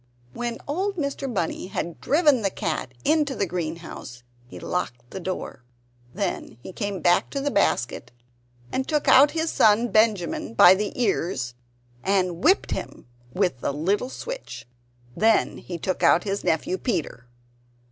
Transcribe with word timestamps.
When 0.33 0.57
old 0.67 0.97
Mr. 0.97 1.31
Bunny 1.31 1.67
had 1.67 2.01
driven 2.01 2.41
the 2.41 2.49
cat 2.49 2.91
into 3.05 3.35
the 3.35 3.45
greenhouse, 3.45 4.23
he 4.47 4.59
locked 4.59 5.07
the 5.11 5.19
door. 5.19 5.63
Then 6.15 6.57
he 6.63 6.73
came 6.73 7.01
back 7.01 7.29
to 7.29 7.39
the 7.39 7.51
basket 7.51 8.11
and 8.71 8.87
took 8.87 9.07
out 9.07 9.29
his 9.33 9.51
son 9.51 9.89
Benjamin 9.89 10.55
by 10.55 10.73
the 10.73 10.99
ears, 10.99 11.53
and 12.03 12.43
whipped 12.43 12.71
him 12.71 13.05
with 13.31 13.61
the 13.61 13.71
little 13.71 14.09
switch. 14.09 14.65
Then 15.15 15.59
he 15.59 15.77
took 15.77 16.01
out 16.01 16.23
his 16.23 16.43
nephew 16.43 16.79
Peter. 16.79 17.27